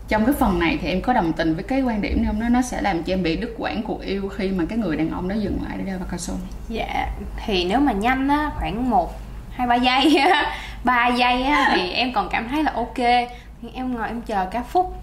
trong 0.08 0.26
cái 0.26 0.36
phần 0.40 0.60
này 0.60 0.78
thì 0.82 0.90
em 0.90 1.02
có 1.02 1.14
đồng 1.14 1.34
tình 1.34 1.56
với 1.56 1.64
cái 1.64 1.82
quan 1.82 2.02
điểm 2.02 2.18
này 2.18 2.26
không? 2.28 2.40
Nó 2.40 2.50
nó 2.50 2.62
sẽ 2.62 2.82
làm 2.82 3.04
cho 3.04 3.14
em 3.14 3.24
bị 3.24 3.36
đứt 3.36 3.56
quãng 3.58 3.84
cuộc 3.84 4.02
yêu 4.02 4.30
khi 4.38 4.50
mà 4.52 4.64
cái 4.70 4.78
người 4.78 4.98
đàn 4.98 5.10
ông 5.12 5.28
đó 5.28 5.36
dừng 5.36 5.60
lại 5.68 5.78
để 5.78 5.84
đeo 5.86 5.98
bao 6.00 6.08
cao 6.12 6.18
su 6.18 6.34
dạ 6.70 7.08
thì 7.46 7.66
nếu 7.66 7.80
mà 7.80 7.92
nhanh 7.92 8.28
á 8.28 8.52
khoảng 8.56 8.90
một 8.90 9.14
hai 9.52 9.68
ba 9.68 9.76
giây 9.76 10.16
á 10.18 10.58
ba 10.84 11.08
giây 11.08 11.44
á 11.44 11.72
thì 11.76 11.90
em 11.92 12.14
còn 12.14 12.30
cảm 12.32 12.50
thấy 12.50 12.64
là 12.64 12.72
ok. 12.76 12.98
Nhưng 13.62 13.74
em 13.74 13.96
ngồi 13.96 14.08
em 14.08 14.22
chờ 14.22 14.46
cả 14.52 14.64
phút. 14.64 14.94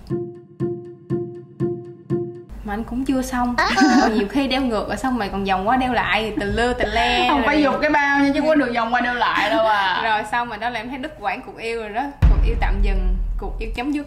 Mà 2.64 2.72
anh 2.75 2.84
cũng 2.84 3.05
chưa 3.05 3.22
xong. 3.22 3.55
Còn 4.00 4.14
nhiều 4.14 4.28
khi 4.31 4.48
đeo 4.48 4.60
ngược 4.62 4.88
rồi 4.88 4.96
xong 4.96 5.19
rồi 5.19 5.28
còn 5.28 5.44
vòng 5.44 5.69
qua 5.69 5.76
đeo 5.76 5.93
lại 5.93 6.32
từ 6.40 6.52
lưa 6.52 6.72
từ 6.72 6.84
le 6.93 7.28
không 7.28 7.38
rồi- 7.38 7.46
phải 7.46 7.62
dục 7.62 7.75
cái 7.81 7.90
bao 7.90 8.20
nha 8.20 8.31
chứ 8.34 8.40
có 8.46 8.55
được 8.55 8.72
vòng 8.75 8.94
qua 8.94 9.00
đeo 9.00 9.14
lại 9.14 9.50
đâu 9.50 9.66
à. 9.66 10.00
Rồi 10.05 10.22
xong 10.32 10.48
rồi 10.48 10.58
đó 10.58 10.69
là 10.70 10.81
em 10.81 10.88
thấy 10.88 10.98
đứt 10.98 11.12
quãng 11.20 11.40
cuộc 11.46 11.58
yêu 11.58 11.81
rồi 11.81 11.88
đó. 11.90 12.02
Cuộc 12.31 12.46
yêu 12.46 12.55
tạm 12.60 12.75
dừng 12.82 13.16
cuộc 13.38 13.58
yêu 13.58 13.70
chấm 13.75 13.93
dứt 13.93 14.06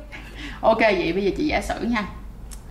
ok, 0.62 0.80
vậy 0.80 1.14
bây 1.14 1.24
giờ 1.24 1.32
chị 1.38 1.46
giả 1.48 1.62
sử 1.62 1.80
nha. 1.82 2.06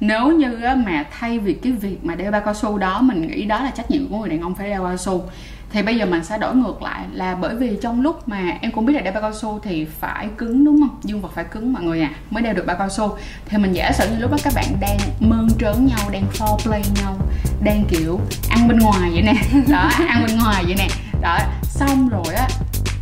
Nếu 0.01 0.29
như 0.29 0.59
mà 0.87 1.05
thay 1.19 1.39
vì 1.39 1.55
cái 1.55 1.73
việc 1.73 2.05
mà 2.05 2.15
đeo 2.15 2.31
bao 2.31 2.41
cao 2.41 2.55
su 2.55 2.79
đó, 2.79 3.01
mình 3.03 3.29
nghĩ 3.29 3.45
đó 3.45 3.61
là 3.63 3.71
trách 3.71 3.91
nhiệm 3.91 4.09
của 4.09 4.19
người 4.19 4.29
đàn 4.29 4.41
ông 4.41 4.55
phải 4.55 4.69
đeo 4.69 4.83
bao 4.83 4.91
cao 4.91 4.97
su, 4.97 5.23
thì 5.71 5.83
bây 5.83 5.97
giờ 5.97 6.07
mình 6.07 6.25
sẽ 6.25 6.39
đổi 6.39 6.57
ngược 6.57 6.83
lại 6.83 7.05
là 7.13 7.35
bởi 7.35 7.55
vì 7.57 7.77
trong 7.83 8.01
lúc 8.01 8.29
mà 8.29 8.59
em 8.61 8.73
cũng 8.73 8.87
biết 8.87 8.93
là 8.93 9.01
đeo 9.01 9.13
bao 9.13 9.23
cao 9.23 9.35
su 9.35 9.61
thì 9.63 9.85
phải 9.85 10.29
cứng, 10.39 10.65
đúng 10.65 10.81
không? 10.81 10.99
Dương 11.03 11.21
vật 11.21 11.33
phải 11.35 11.45
cứng 11.45 11.73
mọi 11.73 11.83
người 11.83 12.01
à 12.01 12.11
mới 12.31 12.43
đeo 12.43 12.55
được 12.55 12.67
bao 12.67 12.77
cao 12.77 12.89
su. 12.89 13.17
Thì 13.47 13.59
mình 13.59 13.73
giả 13.73 13.93
sử 13.93 14.09
như 14.11 14.19
lúc 14.19 14.31
đó 14.31 14.37
các 14.45 14.53
bạn 14.57 14.67
đang 14.81 14.99
mơn 15.21 15.49
trớn 15.61 15.87
nhau, 15.87 16.11
đang 16.13 16.25
foreplay 16.33 16.83
nhau, 17.03 17.17
đang 17.63 17.85
kiểu 17.89 18.21
ăn 18.51 18.69
bên 18.69 18.79
ngoài 18.79 19.11
vậy 19.13 19.23
nè. 19.23 19.35
Đó, 19.69 19.91
ăn 20.09 20.25
bên 20.27 20.39
ngoài 20.39 20.65
vậy 20.67 20.75
nè. 20.79 20.89
Đó, 21.23 21.39
xong 21.63 22.09
rồi 22.09 22.35
á, 22.35 22.49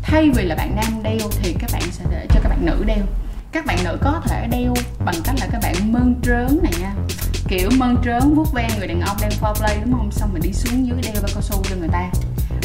thay 0.03 0.31
vì 0.35 0.45
là 0.45 0.55
bạn 0.55 0.77
nam 0.77 1.03
đeo 1.03 1.29
thì 1.43 1.57
các 1.61 1.71
bạn 1.73 1.83
sẽ 1.91 2.05
để 2.11 2.27
cho 2.29 2.41
các 2.43 2.49
bạn 2.49 2.67
nữ 2.67 2.85
đeo 2.87 3.05
các 3.53 3.67
bạn 3.67 3.77
nữ 3.85 3.99
có 4.01 4.21
thể 4.25 4.47
đeo 4.51 4.75
bằng 5.05 5.15
cách 5.25 5.35
là 5.41 5.47
các 5.53 5.59
bạn 5.63 5.93
mơn 5.93 6.15
trớn 6.23 6.59
này 6.63 6.73
nha. 6.81 6.93
Kiểu 7.49 7.71
mơn 7.79 7.97
trớn 8.05 8.35
vuốt 8.35 8.53
ve 8.55 8.69
người 8.79 8.87
đàn 8.87 9.01
ông 9.01 9.17
đang 9.21 9.31
foreplay 9.41 9.81
đúng 9.85 9.93
không? 9.93 10.11
Xong 10.13 10.31
mình 10.33 10.43
đi 10.43 10.53
xuống 10.53 10.87
dưới 10.87 10.99
đeo 11.03 11.23
bao 11.23 11.31
cao 11.35 11.43
su 11.43 11.63
cho 11.71 11.77
người 11.77 11.89
ta. 11.93 12.11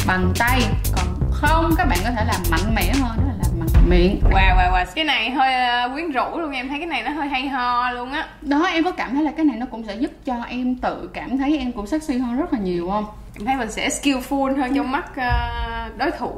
Bằng 0.06 0.32
tay 0.38 0.60
còn 0.96 1.06
không 1.30 1.74
các 1.76 1.84
bạn 1.84 1.98
có 2.04 2.10
thể 2.10 2.24
làm 2.24 2.40
mạnh 2.50 2.74
mẽ 2.74 2.92
hơn 2.92 3.16
đó 3.16 3.24
là 3.26 3.34
làm 3.38 3.58
bằng 3.60 3.88
miệng. 3.88 4.20
Wow 4.30 4.56
wow 4.56 4.72
wow. 4.72 4.84
Cái 4.94 5.04
này 5.04 5.30
hơi 5.30 5.54
ờ, 5.54 5.88
quyến 5.94 6.10
rũ 6.10 6.38
luôn 6.38 6.52
em. 6.52 6.68
Thấy 6.68 6.78
cái 6.78 6.86
này 6.86 7.02
nó 7.02 7.10
hơi 7.10 7.28
hay 7.28 7.48
ho 7.48 7.90
luôn 7.90 8.12
á. 8.12 8.28
Đó 8.42 8.64
em 8.64 8.84
có 8.84 8.90
cảm 8.90 9.14
thấy 9.14 9.24
là 9.24 9.32
cái 9.36 9.44
này 9.44 9.56
nó 9.56 9.66
cũng 9.70 9.84
sẽ 9.86 9.94
giúp 9.94 10.10
cho 10.24 10.34
em 10.48 10.74
tự 10.74 11.10
cảm 11.14 11.38
thấy 11.38 11.58
em 11.58 11.72
cũng 11.72 11.86
sexy 11.86 12.18
hơn 12.18 12.36
rất 12.36 12.52
là 12.52 12.58
nhiều 12.58 12.90
không? 12.90 13.06
Em 13.38 13.46
thấy 13.46 13.56
mình 13.56 13.70
sẽ 13.70 13.88
skillful 13.88 14.60
hơn 14.60 14.74
trong 14.74 14.92
mắt 14.92 15.16
ờ, 15.16 15.88
đối 15.98 16.10
thủ 16.10 16.36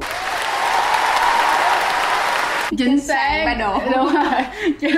chính 2.77 2.99
xác. 2.99 3.43
ba 3.45 3.53
đồ. 3.53 3.79
đúng 3.91 4.13
rồi. 4.13 4.41
Chứ 4.79 4.89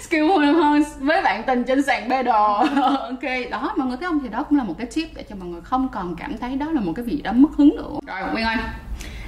skill 0.00 0.28
hơn 0.28 0.54
hơn 0.54 0.82
với 0.98 1.22
bạn 1.22 1.42
tình 1.46 1.64
trên 1.64 1.82
sàn 1.82 2.08
bê 2.08 2.22
đồ. 2.22 2.54
Ok 2.82 3.22
đó 3.50 3.74
mọi 3.76 3.88
người 3.88 3.96
thấy 3.96 4.08
không? 4.08 4.20
Thì 4.22 4.28
đó 4.28 4.42
cũng 4.42 4.58
là 4.58 4.64
một 4.64 4.74
cái 4.78 4.86
tip 4.94 5.08
để 5.14 5.22
cho 5.30 5.36
mọi 5.36 5.48
người 5.48 5.60
không 5.60 5.88
còn 5.88 6.16
cảm 6.16 6.38
thấy 6.38 6.56
đó 6.56 6.66
là 6.70 6.80
một 6.80 6.92
cái 6.96 7.04
gì 7.04 7.22
đó 7.22 7.32
mất 7.32 7.48
hứng 7.58 7.76
nữa. 7.76 7.98
Rồi 8.06 8.32
nguyên 8.32 8.44
ơi. 8.46 8.56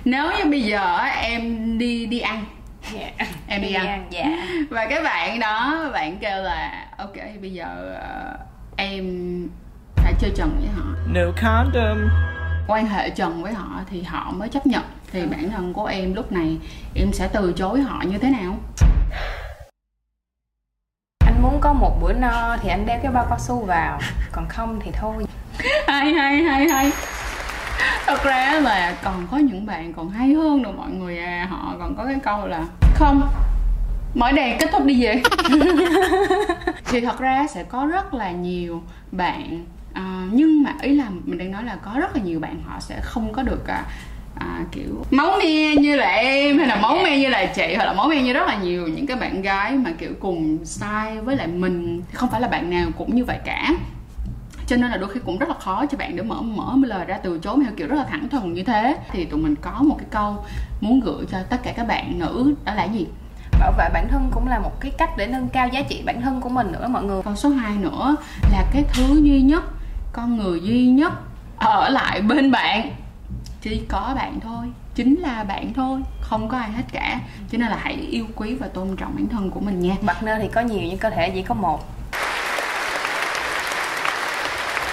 Nếu 0.04 0.30
như 0.38 0.50
bây 0.50 0.62
giờ 0.62 0.96
á, 0.96 1.06
em 1.06 1.78
đi 1.78 2.06
đi 2.06 2.20
ăn. 2.20 2.44
Dạ. 2.92 3.26
Em 3.48 3.62
đi 3.62 3.74
ăn. 3.74 4.06
dạ. 4.10 4.24
Và 4.70 4.86
cái 4.86 5.02
bạn 5.02 5.40
đó 5.40 5.74
bạn 5.92 6.18
kêu 6.18 6.42
là 6.42 6.86
ok 6.98 7.16
bây 7.40 7.52
giờ 7.52 7.96
ờ, 8.00 8.38
em 8.76 9.04
phải 9.96 10.12
chơi 10.20 10.30
trần 10.36 10.50
với 10.60 10.68
họ. 10.76 10.84
No 11.12 11.20
condom. 11.42 12.08
quan 12.68 12.86
hệ 12.86 13.10
trần 13.10 13.42
với 13.42 13.52
họ 13.52 13.80
thì 13.90 14.02
họ 14.02 14.32
mới 14.32 14.48
chấp 14.48 14.66
nhận 14.66 14.82
thì 15.14 15.26
bản 15.26 15.50
thân 15.50 15.72
của 15.72 15.86
em 15.86 16.14
lúc 16.14 16.32
này 16.32 16.58
em 16.94 17.12
sẽ 17.12 17.28
từ 17.32 17.52
chối 17.52 17.80
họ 17.80 18.02
như 18.06 18.18
thế 18.18 18.30
nào? 18.30 18.56
Anh 21.26 21.42
muốn 21.42 21.60
có 21.60 21.72
một 21.72 21.98
bữa 22.02 22.12
no 22.12 22.56
thì 22.62 22.68
anh 22.68 22.86
đeo 22.86 22.98
cái 23.02 23.12
bao 23.12 23.26
cao 23.28 23.38
su 23.38 23.64
vào 23.64 24.00
còn 24.32 24.48
không 24.48 24.80
thì 24.84 24.90
thôi. 25.00 25.24
Hay 25.86 26.12
hay 26.12 26.42
hay 26.42 26.68
hay. 26.68 26.90
Thật 28.06 28.24
ra 28.24 28.60
là 28.62 28.96
còn 29.04 29.26
có 29.30 29.36
những 29.36 29.66
bạn 29.66 29.92
còn 29.92 30.10
hay 30.10 30.34
hơn 30.34 30.62
nữa 30.62 30.72
mọi 30.76 30.90
người 30.90 31.18
à 31.18 31.46
họ 31.50 31.74
còn 31.78 31.94
có 31.96 32.04
cái 32.04 32.16
câu 32.22 32.46
là 32.46 32.64
không 32.94 33.28
mở 34.14 34.32
đèn 34.32 34.58
kết 34.58 34.68
thúc 34.72 34.84
đi 34.84 35.04
về. 35.04 35.22
Thì 36.84 37.00
thật 37.00 37.18
ra 37.18 37.46
sẽ 37.50 37.64
có 37.64 37.86
rất 37.86 38.14
là 38.14 38.30
nhiều 38.30 38.82
bạn 39.12 39.64
à, 39.94 40.26
nhưng 40.32 40.62
mà 40.62 40.74
ý 40.82 40.94
là 40.94 41.10
mình 41.24 41.38
đang 41.38 41.50
nói 41.50 41.64
là 41.64 41.76
có 41.76 41.90
rất 42.00 42.16
là 42.16 42.22
nhiều 42.22 42.40
bạn 42.40 42.62
họ 42.66 42.80
sẽ 42.80 43.00
không 43.02 43.32
có 43.32 43.42
được 43.42 43.66
à, 43.66 43.84
à, 44.34 44.64
kiểu 44.72 45.04
máu 45.10 45.36
me 45.38 45.74
như 45.74 45.96
là 45.96 46.08
em 46.08 46.58
hay 46.58 46.66
là 46.66 46.76
máu 46.76 46.98
me 47.04 47.18
như 47.18 47.28
là 47.28 47.46
chị 47.46 47.74
hoặc 47.76 47.84
là 47.84 47.92
máu 47.92 48.08
me 48.08 48.22
như 48.22 48.32
rất 48.32 48.46
là 48.46 48.56
nhiều 48.56 48.88
những 48.88 49.06
cái 49.06 49.16
bạn 49.16 49.42
gái 49.42 49.72
mà 49.72 49.90
kiểu 49.98 50.12
cùng 50.20 50.64
style 50.64 51.20
với 51.24 51.36
lại 51.36 51.46
mình. 51.46 52.02
Không 52.12 52.30
phải 52.30 52.40
là 52.40 52.48
bạn 52.48 52.70
nào 52.70 52.88
cũng 52.98 53.14
như 53.14 53.24
vậy 53.24 53.38
cả. 53.44 53.70
Cho 54.66 54.76
nên 54.76 54.90
là 54.90 54.96
đôi 54.96 55.08
khi 55.10 55.20
cũng 55.24 55.38
rất 55.38 55.48
là 55.48 55.54
khó 55.54 55.86
cho 55.86 55.98
bạn 55.98 56.16
để 56.16 56.22
mở 56.22 56.42
mở 56.42 56.74
lời 56.86 57.04
ra 57.04 57.18
từ 57.22 57.38
chối 57.38 57.56
theo 57.64 57.72
kiểu 57.76 57.88
rất 57.88 57.96
là 57.96 58.04
thẳng 58.04 58.28
thừng 58.28 58.52
như 58.52 58.64
thế. 58.64 58.96
Thì 59.12 59.24
tụi 59.24 59.40
mình 59.40 59.54
có 59.60 59.82
một 59.82 59.96
cái 59.98 60.06
câu 60.10 60.44
muốn 60.80 61.00
gửi 61.00 61.26
cho 61.30 61.38
tất 61.50 61.56
cả 61.62 61.72
các 61.76 61.86
bạn 61.86 62.18
nữ 62.18 62.54
đó 62.64 62.74
là 62.74 62.84
gì? 62.84 63.06
Bảo 63.60 63.72
vệ 63.78 63.88
bản 63.94 64.08
thân 64.10 64.30
cũng 64.32 64.48
là 64.48 64.58
một 64.58 64.80
cái 64.80 64.92
cách 64.98 65.10
để 65.16 65.26
nâng 65.26 65.48
cao 65.48 65.68
giá 65.68 65.80
trị 65.80 66.02
bản 66.06 66.22
thân 66.22 66.40
của 66.40 66.48
mình 66.48 66.72
nữa 66.72 66.88
mọi 66.88 67.04
người. 67.04 67.22
Câu 67.22 67.36
số 67.36 67.48
2 67.48 67.76
nữa 67.76 68.16
là 68.52 68.64
cái 68.72 68.84
thứ 68.92 69.20
duy 69.22 69.40
nhất 69.40 69.64
con 70.12 70.36
người 70.36 70.60
duy 70.60 70.86
nhất 70.86 71.12
ở 71.58 71.88
lại 71.88 72.20
bên 72.20 72.50
bạn 72.50 72.90
chỉ 73.64 73.80
có 73.88 74.12
bạn 74.16 74.40
thôi 74.40 74.66
chính 74.94 75.14
là 75.20 75.44
bạn 75.44 75.72
thôi 75.74 76.00
không 76.20 76.48
có 76.48 76.58
ai 76.58 76.72
hết 76.72 76.82
cả. 76.92 77.20
Cho 77.52 77.58
nên 77.58 77.68
là 77.68 77.78
hãy 77.80 77.94
yêu 77.94 78.26
quý 78.34 78.54
và 78.54 78.68
tôn 78.68 78.96
trọng 78.96 79.14
bản 79.16 79.28
thân 79.28 79.50
của 79.50 79.60
mình 79.60 79.80
nha. 79.80 79.96
Partner 80.06 80.38
thì 80.42 80.48
có 80.48 80.60
nhiều 80.60 80.80
nhưng 80.82 80.98
cơ 80.98 81.10
thể 81.10 81.30
chỉ 81.30 81.42
có 81.42 81.54
một. 81.54 81.80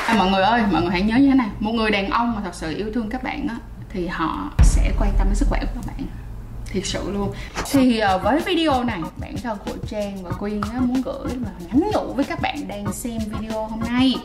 À, 0.08 0.16
mọi 0.18 0.32
người 0.32 0.42
ơi, 0.42 0.62
mọi 0.72 0.82
người 0.82 0.92
hãy 0.92 1.02
nhớ 1.02 1.18
như 1.18 1.30
thế 1.30 1.36
này. 1.36 1.48
Một 1.60 1.72
người 1.72 1.92
đàn 1.92 2.10
ông 2.10 2.36
mà 2.36 2.42
thật 2.44 2.56
sự 2.56 2.78
yêu 2.78 2.92
thương 2.94 3.10
các 3.10 3.24
bạn 3.24 3.48
á 3.48 3.56
Thì 3.90 4.08
họ 4.08 4.50
sẽ 4.64 4.92
quan 5.00 5.14
tâm 5.18 5.28
đến 5.28 5.36
sức 5.36 5.48
khỏe 5.50 5.60
của 5.60 5.72
các 5.76 5.86
bạn. 5.88 6.08
Thiệt 6.66 6.86
sự 6.86 7.12
luôn. 7.12 7.34
Thì 7.72 8.02
uh, 8.16 8.24
với 8.24 8.40
video 8.40 8.84
này 8.84 9.02
Bản 9.18 9.36
thân 9.44 9.58
của 9.66 9.76
Trang 9.88 10.24
và 10.24 10.32
Quyên 10.32 10.62
á, 10.62 10.80
muốn 10.80 11.02
gửi 11.02 11.28
và 11.28 11.52
nhắn 11.68 11.90
nhủ 11.94 12.14
với 12.14 12.26
các 12.26 12.42
bạn 12.42 12.68
đang 12.68 12.94
xem 12.94 13.20
video 13.40 13.68
hôm 13.68 13.80
nay 13.80 14.16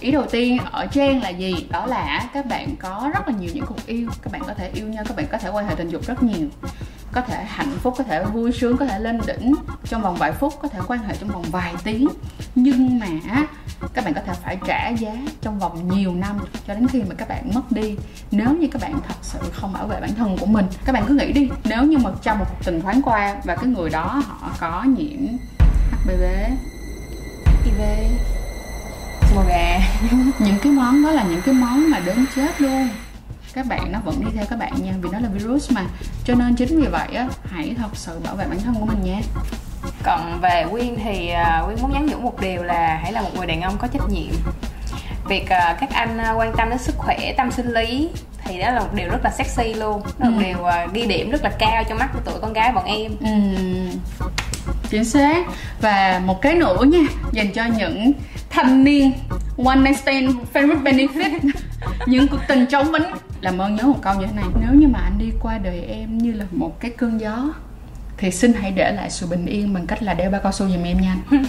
Ý 0.00 0.10
đầu 0.10 0.26
tiên 0.30 0.58
ở 0.72 0.86
Trang 0.86 1.22
là 1.22 1.28
gì? 1.28 1.66
Đó 1.70 1.86
là 1.86 2.28
các 2.34 2.46
bạn 2.46 2.76
có 2.76 3.10
rất 3.14 3.28
là 3.28 3.34
nhiều 3.40 3.50
những 3.54 3.66
cuộc 3.66 3.86
yêu 3.86 4.08
Các 4.22 4.32
bạn 4.32 4.42
có 4.46 4.54
thể 4.54 4.70
yêu 4.74 4.86
nhau, 4.86 5.04
các 5.08 5.16
bạn 5.16 5.26
có 5.32 5.38
thể 5.38 5.50
quan 5.50 5.66
hệ 5.66 5.74
tình 5.74 5.88
dục 5.88 6.06
rất 6.06 6.22
nhiều 6.22 6.48
có 7.12 7.20
thể 7.20 7.44
hạnh 7.44 7.78
phúc, 7.82 7.94
có 7.98 8.04
thể 8.04 8.24
vui 8.24 8.52
sướng, 8.52 8.76
có 8.76 8.86
thể 8.86 8.98
lên 8.98 9.20
đỉnh 9.26 9.54
trong 9.84 10.02
vòng 10.02 10.16
vài 10.16 10.32
phút, 10.32 10.54
có 10.62 10.68
thể 10.68 10.78
quan 10.86 11.00
hệ 11.00 11.16
trong 11.20 11.28
vòng 11.28 11.44
vài 11.50 11.74
tiếng 11.84 12.08
Nhưng 12.54 12.98
mà 12.98 13.06
các 13.94 14.04
bạn 14.04 14.14
có 14.14 14.20
thể 14.26 14.32
phải 14.44 14.58
trả 14.66 14.88
giá 14.88 15.12
trong 15.40 15.58
vòng 15.58 15.88
nhiều 15.88 16.14
năm 16.14 16.38
cho 16.66 16.74
đến 16.74 16.88
khi 16.88 17.02
mà 17.02 17.14
các 17.18 17.28
bạn 17.28 17.50
mất 17.54 17.72
đi 17.72 17.96
nếu 18.30 18.54
như 18.54 18.68
các 18.72 18.82
bạn 18.82 19.00
thật 19.08 19.14
sự 19.22 19.38
không 19.52 19.72
bảo 19.72 19.86
vệ 19.86 20.00
bản 20.00 20.14
thân 20.14 20.36
của 20.38 20.46
mình 20.46 20.66
các 20.84 20.92
bạn 20.92 21.04
cứ 21.08 21.14
nghĩ 21.14 21.32
đi 21.32 21.48
nếu 21.64 21.82
như 21.82 21.98
mà 21.98 22.10
trong 22.22 22.38
một 22.38 22.46
tình 22.64 22.82
thoáng 22.82 23.02
qua 23.02 23.36
và 23.44 23.56
cái 23.56 23.66
người 23.66 23.90
đó 23.90 24.22
họ 24.26 24.50
có 24.60 24.84
nhiễm 24.84 25.20
HPV 26.04 26.22
HIV. 27.64 28.37
Mồ 29.38 29.44
gà. 29.48 29.80
Những 30.38 30.58
cái 30.62 30.72
món 30.72 31.02
đó 31.04 31.10
là 31.10 31.22
những 31.22 31.42
cái 31.44 31.54
món 31.54 31.90
mà 31.90 31.98
đến 31.98 32.26
chết 32.36 32.60
luôn. 32.60 32.88
Các 33.54 33.66
bạn 33.66 33.92
nó 33.92 33.98
vẫn 34.04 34.20
đi 34.24 34.26
theo 34.36 34.44
các 34.50 34.58
bạn 34.58 34.72
nha 34.82 34.92
vì 35.02 35.08
nó 35.12 35.18
là 35.20 35.28
virus 35.28 35.70
mà. 35.72 35.82
Cho 36.24 36.34
nên 36.34 36.54
chính 36.54 36.80
vì 36.80 36.86
vậy 36.86 37.08
á 37.14 37.28
hãy 37.50 37.74
thật 37.78 37.88
sự 37.94 38.18
bảo 38.24 38.34
vệ 38.36 38.44
bản 38.50 38.58
thân 38.64 38.74
của 38.80 38.86
mình 38.86 38.98
nha. 39.04 39.20
Còn 40.02 40.40
về 40.40 40.66
Quyên 40.70 40.96
thì 41.04 41.28
à, 41.28 41.62
Quyên 41.66 41.78
muốn 41.82 41.92
nhắn 41.92 42.06
nhủ 42.06 42.18
một 42.18 42.40
điều 42.40 42.62
là 42.62 43.00
hãy 43.02 43.12
là 43.12 43.22
một 43.22 43.30
người 43.36 43.46
đàn 43.46 43.60
ông 43.62 43.78
có 43.78 43.88
trách 43.88 44.08
nhiệm. 44.10 44.34
Việc 45.28 45.48
à, 45.48 45.76
các 45.80 45.90
anh 45.92 46.18
à, 46.18 46.32
quan 46.32 46.52
tâm 46.56 46.70
đến 46.70 46.78
sức 46.78 46.94
khỏe, 46.98 47.34
tâm 47.36 47.50
sinh 47.50 47.72
lý 47.74 48.08
thì 48.44 48.58
đó 48.58 48.70
là 48.70 48.80
một 48.80 48.94
điều 48.94 49.08
rất 49.10 49.20
là 49.24 49.30
sexy 49.30 49.74
luôn. 49.74 50.02
Đó 50.02 50.10
là 50.18 50.30
một 50.30 50.38
Ừ. 50.38 50.44
điều 50.44 50.64
à, 50.64 50.86
ghi 50.92 51.06
điểm 51.06 51.30
rất 51.30 51.44
là 51.44 51.50
cao 51.58 51.84
trong 51.88 51.98
mắt 51.98 52.08
của 52.12 52.20
tụi 52.20 52.40
con 52.40 52.52
gái 52.52 52.72
bọn 52.72 52.84
em. 52.84 53.12
Ừm, 53.20 53.90
chính 54.90 55.04
xác. 55.04 55.46
Và 55.80 56.20
một 56.24 56.42
cái 56.42 56.54
nữa 56.54 56.84
nha 56.86 56.98
dành 57.32 57.52
cho 57.52 57.64
những 57.64 58.12
thanh 58.50 58.84
niên 58.84 59.12
one 59.64 59.76
night 59.76 59.98
stand 59.98 60.36
with 60.52 60.82
benefit. 60.82 61.40
Những 62.06 62.28
cuộc 62.28 62.40
tình 62.48 62.66
trống 62.66 62.90
vánh 62.90 63.12
làm 63.40 63.58
ơn 63.58 63.74
nhớ 63.74 63.82
một 63.82 63.98
câu 64.02 64.14
như 64.14 64.26
thế 64.26 64.32
này. 64.32 64.44
Nếu 64.60 64.80
như 64.80 64.88
mà 64.88 64.98
anh 64.98 65.18
đi 65.18 65.32
qua 65.42 65.58
đời 65.58 65.80
em 65.80 66.18
như 66.18 66.32
là 66.32 66.44
một 66.50 66.80
cái 66.80 66.90
cơn 66.90 67.20
gió 67.20 67.54
thì 68.16 68.30
xin 68.30 68.52
hãy 68.52 68.70
để 68.70 68.92
lại 68.92 69.10
sự 69.10 69.26
bình 69.26 69.46
yên 69.46 69.74
bằng 69.74 69.86
cách 69.86 70.02
là 70.02 70.14
đeo 70.14 70.30
bao 70.30 70.40
cao 70.40 70.52
su 70.52 70.68
giùm 70.68 70.84
em 70.84 71.00
nha. 71.00 71.16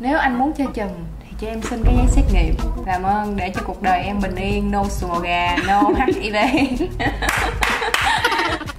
Nếu 0.00 0.18
anh 0.18 0.38
muốn 0.38 0.52
chơi 0.52 0.66
chừng 0.74 1.04
thì 1.20 1.34
cho 1.40 1.46
em 1.46 1.62
xin 1.62 1.80
cái 1.84 1.94
giấy 1.96 2.06
xét 2.08 2.24
nghiệm. 2.32 2.54
Làm 2.86 3.02
ơn 3.02 3.36
để 3.36 3.52
cho 3.54 3.60
cuộc 3.66 3.82
đời 3.82 4.00
em 4.00 4.20
bình 4.20 4.34
yên, 4.34 4.70
no 4.70 4.84
sùa 4.88 5.18
gà, 5.18 5.56
no 5.66 5.82
HIV 6.06 6.36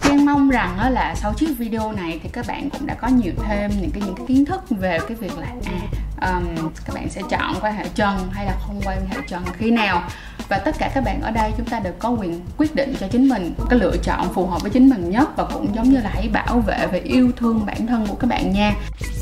Trang 0.01 0.25
mong 0.25 0.50
rằng 0.50 0.91
là 0.91 1.15
sau 1.15 1.34
chiếc 1.34 1.58
video 1.58 1.91
này 1.91 2.20
thì 2.24 2.29
các 2.34 2.46
bạn 2.48 2.70
cũng 2.70 2.88
đã 2.88 2.93
có 2.93 3.08
nhiều 3.08 3.34
thêm 3.48 3.72
những 3.81 3.91
cái 3.91 4.03
những 4.05 4.15
cái 4.15 4.25
kiến 4.27 4.46
thức 4.46 4.62
về 4.70 5.00
cái 5.08 5.17
việc 5.17 5.38
là 5.38 5.48
à 5.65 6.00
um, 6.21 6.69
các 6.85 6.95
bạn 6.95 7.09
sẽ 7.09 7.21
chọn 7.29 7.55
quan 7.61 7.75
hệ 7.75 7.85
trần 7.95 8.29
hay 8.31 8.45
là 8.45 8.55
không 8.67 8.81
quan 8.85 9.07
hệ 9.09 9.17
trần 9.27 9.43
khi 9.57 9.71
nào. 9.71 10.03
Và 10.49 10.57
tất 10.57 10.75
cả 10.79 10.91
các 10.93 11.03
bạn 11.03 11.21
ở 11.21 11.31
đây 11.31 11.51
chúng 11.57 11.65
ta 11.65 11.79
đều 11.79 11.93
có 11.99 12.09
quyền 12.09 12.41
quyết 12.57 12.75
định 12.75 12.95
cho 12.99 13.07
chính 13.07 13.29
mình 13.29 13.53
cái 13.69 13.79
lựa 13.79 13.95
chọn 14.03 14.33
phù 14.33 14.47
hợp 14.47 14.61
với 14.61 14.71
chính 14.71 14.89
mình 14.89 15.09
nhất 15.09 15.29
và 15.35 15.43
cũng 15.53 15.75
giống 15.75 15.89
như 15.89 15.97
là 15.97 16.09
hãy 16.13 16.29
bảo 16.33 16.59
vệ 16.59 16.87
và 16.91 16.99
yêu 17.03 17.31
thương 17.37 17.65
bản 17.65 17.87
thân 17.87 18.07
của 18.07 18.15
các 18.15 18.27
bạn 18.27 18.53
nha. 18.53 18.73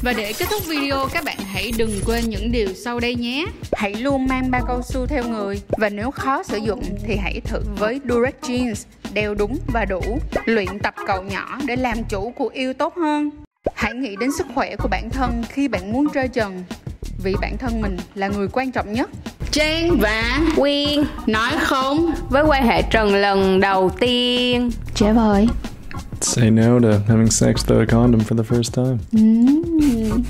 Và 0.02 0.14
để 0.14 0.34
kết 0.34 0.46
thúc 0.50 0.62
video 0.68 1.08
các 1.14 1.24
bạn 1.24 1.38
hãy 1.38 1.72
đừng 1.78 2.02
quên 2.06 2.30
những 2.30 2.52
điều 2.52 2.74
sau 2.74 3.00
đây 3.00 3.16
nhé. 3.16 3.46
Hãy 3.74 3.94
luôn 3.94 4.28
mang 4.28 4.52
bao 4.52 4.62
cao 4.68 4.82
su 4.84 5.06
theo 5.06 5.24
người. 5.24 5.62
Và 5.78 5.90
nếu 5.90 6.12
khó 6.12 6.44
sử 6.44 6.58
dụng 6.58 6.84
thì 7.04 7.16
hãy 7.16 7.42
thử 7.44 7.62
với 7.78 8.02
Durex 8.10 8.34
Jeans. 8.42 8.86
Đeo 9.14 9.36
đúng 9.36 9.58
và 9.68 9.86
đủ. 9.86 10.20
Luyện 10.46 10.80
tập 10.80 10.94
cậu 11.08 11.24
nhỏ 11.24 11.60
để 11.66 11.76
làm 11.76 12.04
chủ 12.04 12.34
cuộc 12.38 12.54
yêu 12.54 12.74
tốt 12.74 12.94
hơn. 12.96 13.30
Hãy 13.76 13.94
nghĩ 13.94 14.16
đến 14.20 14.30
sức 14.38 14.48
khỏe 14.56 14.76
của 14.76 14.88
bản 14.88 15.10
thân 15.10 15.44
khi 15.50 15.68
bạn 15.68 15.92
muốn 15.92 16.10
chơi 16.10 16.28
trần 16.28 16.64
vì 17.24 17.36
bản 17.42 17.58
thân 17.58 17.82
mình 17.82 17.98
là 18.16 18.28
người 18.28 18.48
quan 18.48 18.72
trọng 18.72 18.94
nhất 18.94 19.10
Trang 19.52 19.98
và 20.00 20.40
Quyên 20.56 21.04
nói 21.28 21.52
không 21.60 22.12
với 22.30 22.44
quan 22.44 22.68
hệ 22.68 22.82
trần 22.82 23.16
lần 23.16 23.60
đầu 23.60 23.92
tiên 24.00 24.72
Trẻ 24.96 25.14
vời 25.14 25.48
Say 26.22 26.52
no 26.52 26.80
to 26.80 27.00
having 27.08 27.32
sex 27.32 27.66
without 27.66 27.80
a 27.80 27.86
condom 27.86 28.22
for 28.22 28.36
the 28.36 28.44
first 28.44 28.74
time. 28.74 28.98
Mm. 29.12 30.24